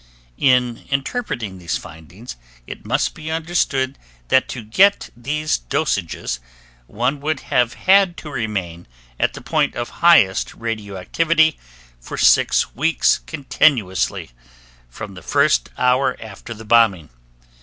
In 0.39 0.87
interpreting 0.89 1.59
these 1.59 1.77
findings 1.77 2.35
it 2.65 2.87
must 2.87 3.13
be 3.13 3.29
understood 3.29 3.99
that 4.29 4.49
to 4.49 4.63
get 4.63 5.11
these 5.15 5.59
dosages, 5.59 6.39
one 6.87 7.19
would 7.19 7.41
have 7.53 7.75
had 7.75 8.17
to 8.17 8.31
remain 8.31 8.87
at 9.19 9.35
the 9.35 9.41
point 9.41 9.75
of 9.75 9.89
highest 10.01 10.55
radioactivity 10.55 11.59
for 11.99 12.17
6 12.17 12.73
weeks 12.73 13.19
continuously, 13.27 14.31
from 14.89 15.13
the 15.13 15.21
first 15.21 15.69
hour 15.77 16.17
after 16.19 16.55
the 16.55 16.65
bombing. 16.65 17.09